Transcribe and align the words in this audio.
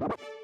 you 0.00 0.08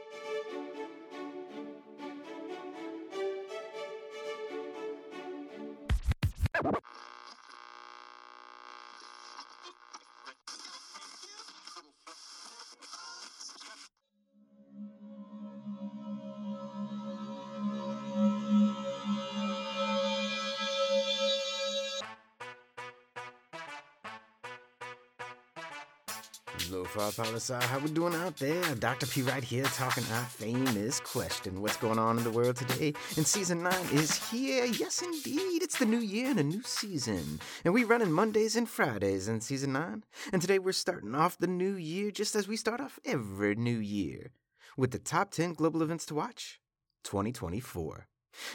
Lo-Fi 26.70 27.10
Poli 27.10 27.36
Sci, 27.36 27.52
uh, 27.52 27.60
how 27.60 27.78
we 27.78 27.90
doing 27.90 28.14
out 28.14 28.36
there? 28.36 28.62
Dr. 28.76 29.06
P 29.06 29.22
right 29.22 29.42
here 29.42 29.64
talking 29.64 30.04
our 30.12 30.24
famous 30.24 31.00
question. 31.00 31.60
What's 31.60 31.76
going 31.76 31.98
on 31.98 32.16
in 32.16 32.24
the 32.24 32.30
world 32.30 32.56
today? 32.56 32.94
And 33.16 33.26
season 33.26 33.62
9 33.62 33.72
is 33.92 34.30
here. 34.30 34.64
Yes, 34.64 35.02
indeed. 35.02 35.62
It's 35.62 35.78
the 35.78 35.84
new 35.84 35.98
year 35.98 36.30
and 36.30 36.38
a 36.38 36.44
new 36.44 36.62
season. 36.62 37.40
And 37.64 37.74
we 37.74 37.84
running 37.84 38.12
Mondays 38.12 38.56
and 38.56 38.68
Fridays 38.68 39.28
in 39.28 39.40
season 39.40 39.72
9. 39.72 40.04
And 40.32 40.40
today 40.40 40.58
we're 40.58 40.72
starting 40.72 41.14
off 41.14 41.38
the 41.38 41.48
new 41.48 41.74
year 41.74 42.10
just 42.10 42.36
as 42.36 42.46
we 42.46 42.56
start 42.56 42.80
off 42.80 43.00
every 43.04 43.56
new 43.56 43.78
year 43.78 44.30
with 44.76 44.92
the 44.92 44.98
top 44.98 45.32
10 45.32 45.54
global 45.54 45.82
events 45.82 46.06
to 46.06 46.14
watch 46.14 46.60
2024. 47.02 48.06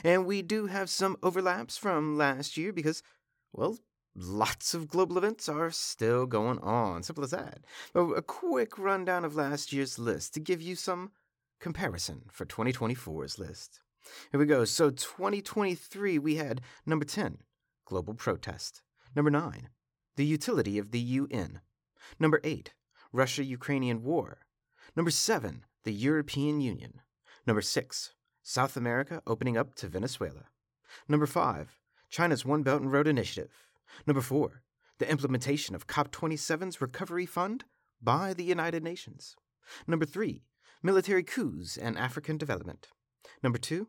And 0.03 0.25
we 0.25 0.41
do 0.41 0.67
have 0.67 0.89
some 0.89 1.17
overlaps 1.21 1.77
from 1.77 2.17
last 2.17 2.57
year 2.57 2.73
because, 2.73 3.03
well, 3.53 3.77
lots 4.15 4.73
of 4.73 4.87
global 4.87 5.17
events 5.17 5.47
are 5.47 5.71
still 5.71 6.25
going 6.25 6.59
on. 6.59 7.03
Simple 7.03 7.23
as 7.23 7.31
that. 7.31 7.59
A 7.95 8.21
quick 8.21 8.77
rundown 8.77 9.25
of 9.25 9.35
last 9.35 9.71
year's 9.71 9.99
list 9.99 10.33
to 10.33 10.39
give 10.39 10.61
you 10.61 10.75
some 10.75 11.11
comparison 11.59 12.23
for 12.31 12.45
2024's 12.45 13.37
list. 13.39 13.81
Here 14.31 14.39
we 14.39 14.45
go. 14.45 14.65
So 14.65 14.89
2023, 14.89 16.17
we 16.17 16.35
had 16.35 16.61
number 16.85 17.05
10, 17.05 17.39
global 17.85 18.13
protest. 18.13 18.81
Number 19.15 19.31
9, 19.31 19.69
the 20.15 20.25
utility 20.25 20.77
of 20.77 20.91
the 20.91 20.99
UN. 20.99 21.61
Number 22.19 22.39
8, 22.43 22.73
Russia 23.11 23.43
Ukrainian 23.43 24.03
war. 24.03 24.39
Number 24.95 25.11
7, 25.11 25.65
the 25.83 25.91
European 25.91 26.61
Union. 26.61 27.01
Number 27.45 27.61
6, 27.61 28.13
South 28.41 28.77
America 28.77 29.21
opening 29.27 29.57
up 29.57 29.75
to 29.75 29.87
Venezuela. 29.87 30.45
Number 31.07 31.25
5, 31.25 31.79
China's 32.09 32.45
One 32.45 32.63
Belt 32.63 32.81
and 32.81 32.91
Road 32.91 33.07
Initiative. 33.07 33.51
Number 34.05 34.21
4, 34.21 34.61
the 34.99 35.09
implementation 35.09 35.75
of 35.75 35.87
COP27's 35.87 36.81
Recovery 36.81 37.25
Fund 37.25 37.65
by 38.01 38.33
the 38.33 38.43
United 38.43 38.83
Nations. 38.83 39.35
Number 39.87 40.05
3, 40.05 40.43
military 40.81 41.23
coups 41.23 41.77
and 41.77 41.97
African 41.97 42.37
development. 42.37 42.87
Number 43.43 43.57
2, 43.57 43.87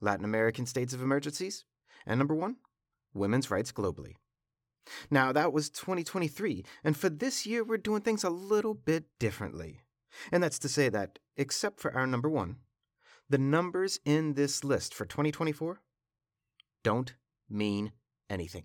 Latin 0.00 0.24
American 0.24 0.66
states 0.66 0.92
of 0.92 1.02
emergencies. 1.02 1.64
And 2.06 2.18
number 2.18 2.34
1, 2.34 2.56
women's 3.14 3.50
rights 3.50 3.72
globally. 3.72 4.14
Now, 5.10 5.32
that 5.32 5.52
was 5.52 5.70
2023, 5.70 6.64
and 6.82 6.96
for 6.96 7.08
this 7.08 7.46
year, 7.46 7.62
we're 7.62 7.76
doing 7.76 8.00
things 8.00 8.24
a 8.24 8.30
little 8.30 8.74
bit 8.74 9.04
differently. 9.18 9.80
And 10.32 10.42
that's 10.42 10.58
to 10.60 10.68
say 10.68 10.88
that, 10.88 11.18
except 11.36 11.80
for 11.80 11.94
our 11.94 12.06
number 12.06 12.28
1, 12.28 12.56
the 13.28 13.38
numbers 13.38 14.00
in 14.04 14.34
this 14.34 14.64
list 14.64 14.94
for 14.94 15.04
2024 15.04 15.80
don't 16.82 17.14
mean 17.48 17.92
anything. 18.28 18.64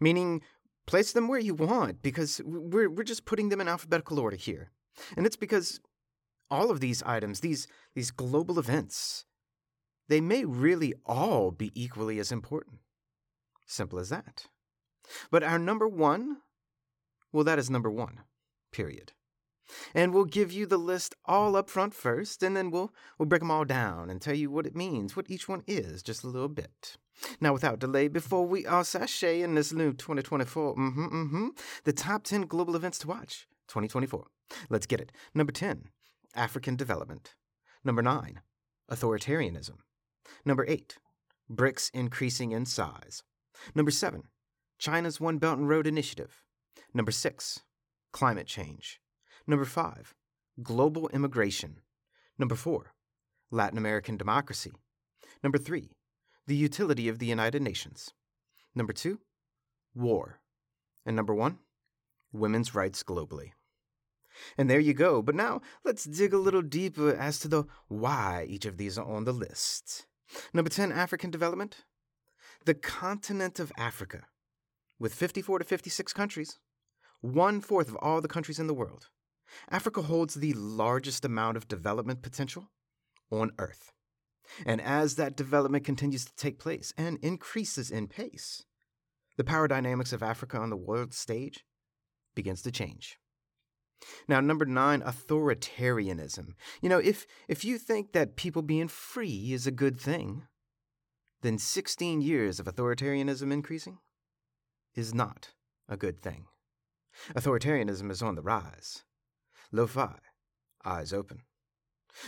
Meaning, 0.00 0.42
place 0.86 1.12
them 1.12 1.28
where 1.28 1.38
you 1.38 1.54
want 1.54 2.02
because 2.02 2.40
we're, 2.44 2.88
we're 2.88 3.02
just 3.02 3.24
putting 3.24 3.48
them 3.48 3.60
in 3.60 3.68
alphabetical 3.68 4.18
order 4.18 4.36
here. 4.36 4.70
And 5.16 5.26
it's 5.26 5.36
because 5.36 5.80
all 6.50 6.70
of 6.70 6.80
these 6.80 7.02
items, 7.02 7.40
these, 7.40 7.66
these 7.94 8.10
global 8.10 8.58
events, 8.58 9.24
they 10.08 10.20
may 10.20 10.44
really 10.44 10.94
all 11.04 11.50
be 11.50 11.72
equally 11.74 12.18
as 12.18 12.30
important. 12.30 12.78
Simple 13.66 13.98
as 13.98 14.08
that. 14.10 14.46
But 15.30 15.42
our 15.42 15.58
number 15.58 15.88
one, 15.88 16.38
well, 17.32 17.44
that 17.44 17.58
is 17.58 17.68
number 17.68 17.90
one, 17.90 18.20
period. 18.72 19.12
And 19.94 20.14
we'll 20.14 20.24
give 20.24 20.52
you 20.52 20.64
the 20.66 20.78
list 20.78 21.16
all 21.24 21.56
up 21.56 21.68
front 21.68 21.92
first, 21.92 22.42
and 22.44 22.56
then 22.56 22.70
we'll, 22.70 22.92
we'll 23.18 23.26
break 23.26 23.40
them 23.40 23.50
all 23.50 23.64
down 23.64 24.10
and 24.10 24.20
tell 24.20 24.34
you 24.34 24.50
what 24.50 24.66
it 24.66 24.76
means, 24.76 25.16
what 25.16 25.28
each 25.28 25.48
one 25.48 25.64
is, 25.66 26.02
just 26.02 26.22
a 26.22 26.28
little 26.28 26.48
bit. 26.48 26.96
Now, 27.40 27.52
without 27.52 27.78
delay, 27.78 28.08
before 28.08 28.46
we 28.46 28.66
are 28.66 28.84
sashay 28.84 29.42
in 29.42 29.54
this 29.54 29.72
new 29.72 29.92
2024, 29.92 30.76
mm-hmm, 30.76 31.04
mm-hmm, 31.06 31.48
the 31.84 31.92
top 31.92 32.24
10 32.24 32.42
global 32.42 32.76
events 32.76 32.98
to 33.00 33.08
watch, 33.08 33.46
2024. 33.68 34.26
Let's 34.68 34.86
get 34.86 35.00
it. 35.00 35.12
Number 35.34 35.52
10, 35.52 35.88
African 36.34 36.76
development. 36.76 37.34
Number 37.84 38.02
9, 38.02 38.40
authoritarianism. 38.90 39.78
Number 40.44 40.64
8, 40.68 40.98
BRICS 41.50 41.90
increasing 41.94 42.52
in 42.52 42.66
size. 42.66 43.22
Number 43.74 43.90
7, 43.90 44.24
China's 44.78 45.20
One 45.20 45.38
Belt 45.38 45.58
and 45.58 45.68
Road 45.68 45.86
Initiative. 45.86 46.42
Number 46.92 47.12
6, 47.12 47.60
climate 48.12 48.46
change. 48.46 49.00
Number 49.46 49.64
5, 49.64 50.14
global 50.62 51.08
immigration. 51.08 51.80
Number 52.38 52.54
4, 52.54 52.92
Latin 53.50 53.78
American 53.78 54.16
democracy. 54.16 54.72
Number 55.42 55.58
3, 55.58 55.90
the 56.46 56.56
utility 56.56 57.08
of 57.08 57.18
the 57.18 57.26
United 57.26 57.62
Nations. 57.62 58.12
Number 58.74 58.92
2, 58.92 59.18
war. 59.94 60.40
And 61.04 61.16
number 61.16 61.34
1, 61.34 61.58
women's 62.32 62.74
rights 62.74 63.02
globally. 63.02 63.52
And 64.58 64.68
there 64.68 64.80
you 64.80 64.94
go. 64.94 65.22
But 65.22 65.34
now 65.34 65.60
let's 65.84 66.04
dig 66.04 66.32
a 66.32 66.38
little 66.38 66.62
deeper 66.62 67.14
as 67.14 67.38
to 67.40 67.48
the 67.48 67.64
why 67.88 68.46
each 68.48 68.66
of 68.66 68.76
these 68.76 68.98
are 68.98 69.06
on 69.06 69.24
the 69.24 69.32
list. 69.32 70.06
Number 70.52 70.70
10, 70.70 70.92
African 70.92 71.30
development. 71.30 71.84
The 72.64 72.74
continent 72.74 73.60
of 73.60 73.72
Africa, 73.78 74.24
with 74.98 75.14
54 75.14 75.60
to 75.60 75.64
56 75.64 76.12
countries, 76.12 76.58
one 77.20 77.60
fourth 77.60 77.88
of 77.88 77.96
all 77.96 78.20
the 78.20 78.28
countries 78.28 78.58
in 78.58 78.66
the 78.66 78.74
world. 78.74 79.08
Africa 79.70 80.02
holds 80.02 80.34
the 80.34 80.52
largest 80.54 81.24
amount 81.24 81.56
of 81.56 81.68
development 81.68 82.22
potential 82.22 82.70
on 83.30 83.52
Earth. 83.58 83.92
And 84.64 84.80
as 84.80 85.16
that 85.16 85.36
development 85.36 85.84
continues 85.84 86.24
to 86.24 86.36
take 86.36 86.58
place 86.58 86.92
and 86.96 87.18
increases 87.22 87.90
in 87.90 88.08
pace, 88.08 88.64
the 89.36 89.44
power 89.44 89.68
dynamics 89.68 90.12
of 90.12 90.22
Africa 90.22 90.58
on 90.58 90.70
the 90.70 90.76
world 90.76 91.12
stage 91.12 91.64
begins 92.34 92.62
to 92.62 92.72
change. 92.72 93.18
Now, 94.28 94.40
number 94.40 94.66
nine, 94.66 95.02
authoritarianism. 95.02 96.54
You 96.82 96.88
know, 96.88 96.98
if, 96.98 97.26
if 97.48 97.64
you 97.64 97.78
think 97.78 98.12
that 98.12 98.36
people 98.36 98.62
being 98.62 98.88
free 98.88 99.52
is 99.52 99.66
a 99.66 99.70
good 99.70 99.98
thing, 99.98 100.42
then 101.42 101.58
16 101.58 102.20
years 102.20 102.60
of 102.60 102.66
authoritarianism 102.66 103.52
increasing 103.52 103.98
is 104.94 105.14
not 105.14 105.52
a 105.88 105.96
good 105.96 106.20
thing. 106.20 106.46
Authoritarianism 107.34 108.10
is 108.10 108.22
on 108.22 108.34
the 108.34 108.42
rise. 108.42 109.04
Lo-fi, 109.72 110.16
eyes 110.84 111.12
open. 111.12 111.42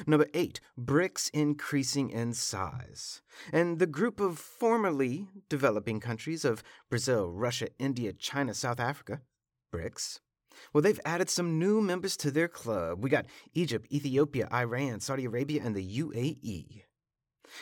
Number 0.07 0.27
eight, 0.35 0.61
BRICS 0.79 1.31
increasing 1.33 2.11
in 2.11 2.33
size. 2.35 3.23
And 3.53 3.79
the 3.79 3.87
group 3.87 4.21
of 4.21 4.39
formerly 4.39 5.29
developing 5.49 6.01
countries 6.01 6.45
of 6.45 6.63
Brazil, 6.91 7.33
Russia, 7.33 7.69
India, 7.79 8.13
China, 8.13 8.55
South 8.55 8.81
Africa, 8.81 9.23
BRICS, 9.73 10.21
well, 10.73 10.83
they've 10.83 11.01
added 11.05 11.31
some 11.31 11.59
new 11.59 11.81
members 11.81 12.17
to 12.19 12.31
their 12.31 12.49
club. 12.49 13.03
We 13.03 13.11
got 13.11 13.27
Egypt, 13.55 13.87
Ethiopia, 13.93 14.49
Iran, 14.53 15.01
Saudi 15.01 15.25
Arabia, 15.25 15.63
and 15.65 15.75
the 15.75 15.99
UAE. 16.01 16.83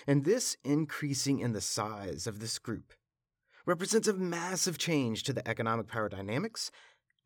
And 0.06 0.24
this 0.24 0.56
increasing 0.64 1.40
in 1.40 1.52
the 1.52 1.60
size 1.60 2.26
of 2.26 2.40
this 2.40 2.58
group 2.58 2.92
represents 3.64 4.08
a 4.08 4.14
massive 4.14 4.78
change 4.78 5.22
to 5.24 5.32
the 5.32 5.46
economic 5.48 5.88
power 5.88 6.08
dynamics 6.08 6.70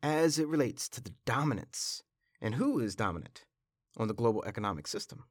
as 0.03 0.39
it 0.39 0.47
relates 0.47 0.89
to 0.89 1.01
the 1.01 1.13
dominance 1.25 2.03
and 2.41 2.55
who 2.55 2.79
is 2.79 2.95
dominant 2.95 3.45
on 3.97 4.07
the 4.07 4.13
global 4.13 4.43
economic 4.45 4.87
system. 4.87 5.25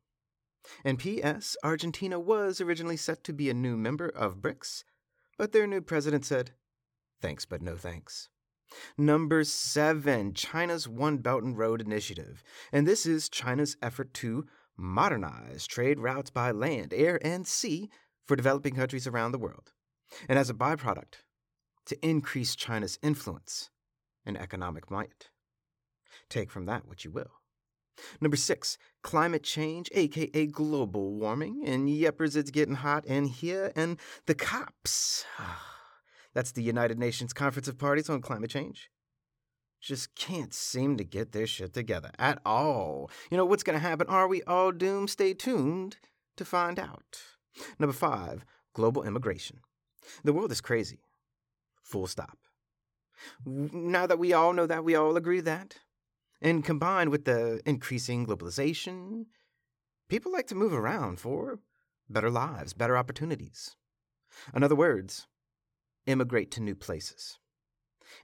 And 0.84 0.98
P.S., 0.98 1.56
Argentina 1.64 2.18
was 2.18 2.60
originally 2.60 2.96
set 2.96 3.24
to 3.24 3.32
be 3.32 3.48
a 3.48 3.54
new 3.54 3.76
member 3.76 4.08
of 4.08 4.42
BRICS, 4.42 4.84
but 5.38 5.52
their 5.52 5.66
new 5.66 5.80
president 5.80 6.24
said, 6.24 6.52
thanks, 7.22 7.46
but 7.46 7.62
no 7.62 7.76
thanks. 7.76 8.28
Number 8.96 9.42
seven, 9.44 10.34
China's 10.34 10.86
One 10.86 11.18
Belt 11.18 11.42
and 11.42 11.56
Road 11.56 11.80
Initiative. 11.80 12.42
And 12.72 12.86
this 12.86 13.06
is 13.06 13.28
China's 13.28 13.76
effort 13.82 14.14
to 14.14 14.46
modernize 14.76 15.66
trade 15.66 15.98
routes 15.98 16.30
by 16.30 16.50
land, 16.50 16.94
air, 16.94 17.18
and 17.26 17.46
sea 17.46 17.90
for 18.26 18.36
developing 18.36 18.74
countries 18.74 19.06
around 19.06 19.32
the 19.32 19.38
world. 19.38 19.72
And 20.28 20.38
as 20.38 20.50
a 20.50 20.54
byproduct, 20.54 21.22
to 21.86 22.06
increase 22.06 22.54
China's 22.54 22.98
influence 23.02 23.70
and 24.24 24.36
economic 24.36 24.90
might. 24.90 25.30
Take 26.28 26.50
from 26.50 26.66
that 26.66 26.86
what 26.86 27.04
you 27.04 27.10
will. 27.10 27.32
Number 28.20 28.36
six, 28.36 28.78
climate 29.02 29.42
change, 29.42 29.90
aka 29.92 30.46
global 30.46 31.12
warming. 31.12 31.62
And 31.64 31.88
yepers, 31.88 32.36
it's 32.36 32.50
getting 32.50 32.76
hot 32.76 33.06
in 33.06 33.26
here. 33.26 33.72
And 33.76 33.98
the 34.26 34.34
COPs. 34.34 35.24
That's 36.34 36.52
the 36.52 36.62
United 36.62 36.98
Nations 36.98 37.32
Conference 37.32 37.68
of 37.68 37.78
Parties 37.78 38.08
on 38.08 38.20
Climate 38.20 38.50
Change. 38.50 38.88
just 39.80 40.14
can't 40.14 40.54
seem 40.54 40.96
to 40.96 41.04
get 41.04 41.32
their 41.32 41.46
shit 41.46 41.72
together 41.72 42.10
at 42.18 42.40
all. 42.44 43.10
You 43.30 43.36
know, 43.36 43.44
what's 43.44 43.62
going 43.62 43.78
to 43.78 43.86
happen? 43.86 44.06
Are 44.08 44.28
we 44.28 44.42
all 44.44 44.70
doomed? 44.70 45.10
Stay 45.10 45.34
tuned 45.34 45.96
to 46.36 46.44
find 46.44 46.78
out. 46.78 47.20
Number 47.78 47.92
five, 47.92 48.44
global 48.74 49.02
immigration. 49.02 49.60
The 50.22 50.32
world 50.32 50.52
is 50.52 50.60
crazy. 50.60 51.00
Full 51.82 52.06
stop. 52.06 52.38
Now 53.44 54.06
that 54.06 54.18
we 54.18 54.32
all 54.32 54.52
know 54.52 54.66
that, 54.66 54.84
we 54.84 54.94
all 54.94 55.16
agree 55.16 55.40
that. 55.40 55.76
And 56.42 56.64
combined 56.64 57.10
with 57.10 57.25
the 57.25 57.60
increasing 57.66 58.26
globalization, 58.26 59.26
people 60.08 60.32
like 60.32 60.46
to 60.48 60.54
move 60.54 60.72
around 60.72 61.20
for 61.20 61.60
better 62.08 62.31
lives, 62.31 62.72
better 62.72 62.96
opportunities. 62.96 63.76
In 64.54 64.62
other 64.62 64.75
words, 64.76 65.26
immigrate 66.06 66.50
to 66.52 66.62
new 66.62 66.75
places. 66.75 67.38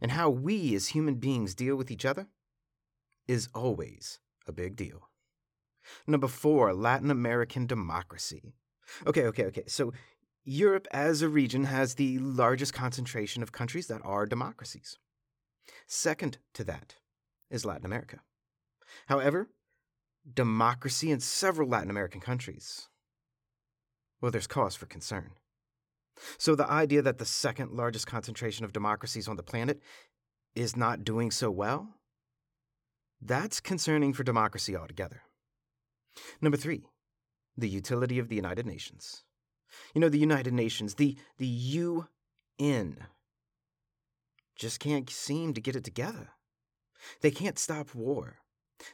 And 0.01 0.13
how 0.13 0.31
we 0.31 0.75
as 0.75 0.89
human 0.89 1.17
beings 1.17 1.55
deal 1.55 1.77
with 1.77 1.91
each 1.91 2.05
other 2.05 2.27
is 3.29 3.49
always 3.55 4.19
a 4.47 4.53
big 4.53 4.77
deal. 4.77 5.11
Number 6.07 6.29
four, 6.29 6.75
Latin 6.75 7.11
American 7.11 7.67
democracy. 7.67 8.55
Okay, 9.07 9.25
okay, 9.27 9.45
okay. 9.45 9.65
So 9.67 9.93
Europe 10.45 10.89
as 10.91 11.23
a 11.23 11.29
region 11.29 11.65
has 11.65 11.95
the 11.95 12.19
largest 12.19 12.73
concentration 12.73 13.43
of 13.43 13.53
countries 13.53 13.89
that 13.89 14.01
are 14.05 14.27
democracies. 14.27 14.99
Second 15.87 16.39
to 16.55 16.65
that 16.65 16.97
is 17.51 17.65
Latin 17.65 17.87
America. 17.87 18.21
However, 19.07 19.49
democracy 20.33 21.11
in 21.11 21.21
several 21.21 21.69
Latin 21.69 21.91
American 21.91 22.21
countries, 22.21 22.89
well, 24.21 24.33
there's 24.33 24.47
cause 24.47 24.75
for 24.75 24.87
concern. 24.87 25.33
So 26.39 26.55
the 26.55 26.69
idea 26.71 27.03
that 27.03 27.19
the 27.19 27.27
second 27.27 27.73
largest 27.73 28.07
concentration 28.07 28.65
of 28.65 28.73
democracies 28.73 29.29
on 29.29 29.37
the 29.37 29.43
planet 29.43 29.81
is 30.55 30.77
not 30.77 31.05
doing 31.05 31.31
so 31.31 31.51
well, 31.51 31.89
that's 33.21 33.61
concerning 33.61 34.13
for 34.13 34.25
democracy 34.25 34.77
altogether. 34.77 35.23
Number 36.41 36.57
three, 36.57 36.85
the 37.57 37.69
utility 37.69 38.19
of 38.19 38.29
the 38.29 38.37
United 38.37 38.67
Nations. 38.67 39.25
You 39.95 40.01
know, 40.01 40.09
the 40.09 40.19
United 40.19 40.55
Nations, 40.55 40.95
the, 40.95 41.17
the 41.39 41.47
UN, 41.47 42.97
just 44.57 44.81
can't 44.81 45.09
seem 45.11 45.53
to 45.55 45.61
get 45.61 45.77
it 45.77 45.85
together. 45.85 46.31
They 47.21 47.31
can't 47.31 47.59
stop 47.59 47.95
war. 47.95 48.37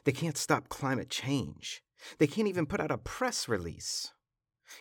They 0.05 0.11
can't 0.11 0.37
stop 0.37 0.69
climate 0.69 1.09
change. 1.09 1.83
They 2.17 2.27
can't 2.27 2.47
even 2.47 2.65
put 2.65 2.79
out 2.79 2.91
a 2.91 2.97
press 2.97 3.47
release. 3.47 4.13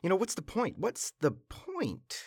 You 0.03 0.09
know, 0.09 0.17
what's 0.17 0.35
the 0.35 0.43
point? 0.43 0.79
What's 0.79 1.13
the 1.21 1.33
point? 1.33 2.23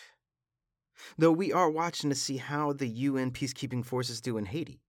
Though 1.18 1.32
we 1.32 1.52
are 1.52 1.70
watching 1.70 2.10
to 2.10 2.16
see 2.16 2.38
how 2.38 2.72
the 2.72 2.88
UN 2.88 3.30
peacekeeping 3.30 3.84
forces 3.84 4.20
do 4.20 4.38
in 4.38 4.46
Haiti, 4.46 4.80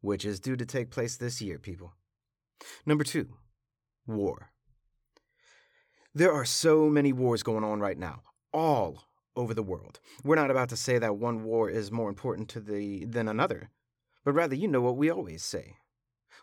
which 0.00 0.24
is 0.24 0.40
due 0.40 0.56
to 0.56 0.66
take 0.66 0.90
place 0.90 1.16
this 1.16 1.40
year, 1.40 1.58
people. 1.58 1.94
Number 2.84 3.04
two, 3.04 3.34
war. 4.06 4.50
There 6.14 6.32
are 6.32 6.44
so 6.44 6.88
many 6.88 7.12
wars 7.12 7.42
going 7.42 7.62
on 7.62 7.80
right 7.80 7.98
now, 7.98 8.22
all 8.52 9.04
over 9.36 9.54
the 9.54 9.62
world. 9.62 10.00
We're 10.24 10.34
not 10.34 10.50
about 10.50 10.68
to 10.70 10.76
say 10.76 10.98
that 10.98 11.16
one 11.16 11.44
war 11.44 11.70
is 11.70 11.92
more 11.92 12.08
important 12.08 12.48
to 12.50 12.60
the 12.60 13.04
than 13.04 13.28
another, 13.28 13.70
but 14.24 14.32
rather 14.32 14.54
you 14.54 14.68
know 14.68 14.80
what 14.80 14.96
we 14.96 15.10
always 15.10 15.42
say. 15.42 15.76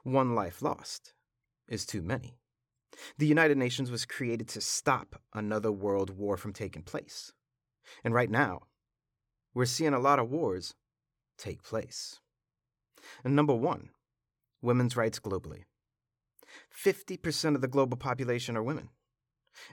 One 0.03 0.35
life 0.35 0.61
lost 0.61 1.13
is 1.67 1.85
too 1.85 2.01
many. 2.01 2.37
The 3.17 3.27
United 3.27 3.57
Nations 3.57 3.91
was 3.91 4.05
created 4.05 4.47
to 4.49 4.61
stop 4.61 5.21
another 5.33 5.71
world 5.71 6.11
war 6.11 6.37
from 6.37 6.53
taking 6.53 6.83
place. 6.83 7.31
And 8.03 8.13
right 8.13 8.29
now, 8.29 8.61
we're 9.53 9.65
seeing 9.65 9.93
a 9.93 9.99
lot 9.99 10.19
of 10.19 10.29
wars 10.29 10.75
take 11.37 11.63
place. 11.63 12.19
And 13.23 13.35
number 13.35 13.53
one, 13.53 13.89
women's 14.61 14.97
rights 14.97 15.19
globally. 15.19 15.63
50% 16.73 17.55
of 17.55 17.61
the 17.61 17.67
global 17.67 17.97
population 17.97 18.55
are 18.55 18.63
women. 18.63 18.89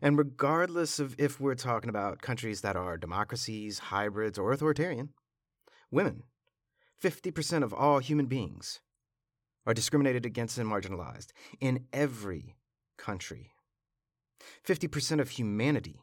And 0.00 0.16
regardless 0.16 0.98
of 0.98 1.14
if 1.18 1.40
we're 1.40 1.54
talking 1.54 1.90
about 1.90 2.22
countries 2.22 2.60
that 2.60 2.76
are 2.76 2.96
democracies, 2.96 3.78
hybrids, 3.78 4.38
or 4.38 4.52
authoritarian, 4.52 5.10
women, 5.90 6.24
50% 7.02 7.62
of 7.62 7.74
all 7.74 7.98
human 7.98 8.26
beings, 8.26 8.80
are 9.66 9.74
discriminated 9.74 10.26
against 10.26 10.58
and 10.58 10.70
marginalized 10.70 11.28
in 11.60 11.86
every 11.92 12.56
country. 12.98 13.52
50% 14.66 15.20
of 15.20 15.30
humanity 15.30 16.00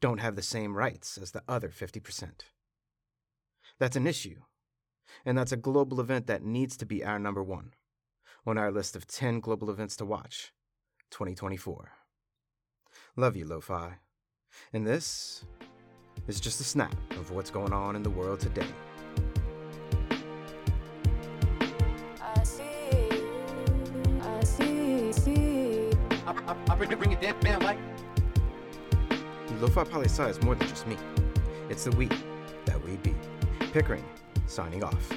don't 0.00 0.18
have 0.18 0.36
the 0.36 0.42
same 0.42 0.76
rights 0.76 1.18
as 1.18 1.30
the 1.30 1.42
other 1.48 1.68
50%. 1.68 2.30
That's 3.78 3.96
an 3.96 4.06
issue, 4.06 4.42
and 5.24 5.38
that's 5.38 5.52
a 5.52 5.56
global 5.56 6.00
event 6.00 6.26
that 6.26 6.42
needs 6.42 6.76
to 6.78 6.86
be 6.86 7.04
our 7.04 7.18
number 7.18 7.42
one 7.42 7.74
on 8.46 8.58
our 8.58 8.72
list 8.72 8.96
of 8.96 9.06
10 9.06 9.40
global 9.40 9.70
events 9.70 9.96
to 9.96 10.04
watch 10.04 10.52
2024. 11.10 11.90
Love 13.16 13.36
you, 13.36 13.46
Lo-Fi. 13.46 13.98
And 14.72 14.86
this 14.86 15.44
is 16.26 16.40
just 16.40 16.60
a 16.60 16.64
snap 16.64 16.94
of 17.12 17.30
what's 17.30 17.50
going 17.50 17.72
on 17.72 17.94
in 17.94 18.02
the 18.02 18.10
world 18.10 18.40
today. 18.40 18.66
I, 26.28 26.74
bring, 26.74 26.90
bring 26.98 27.12
it 27.12 27.20
down, 27.22 27.36
man, 27.42 27.60
like. 27.60 27.78
Lo-Fi 29.60 29.84
Poli 29.84 30.06
is 30.06 30.42
more 30.42 30.54
than 30.54 30.68
just 30.68 30.86
me. 30.86 30.96
It's 31.70 31.84
the 31.84 31.90
we 31.92 32.08
that 32.66 32.82
we 32.84 32.96
be. 32.96 33.14
Pickering, 33.72 34.04
signing 34.46 34.84
off. 34.84 35.10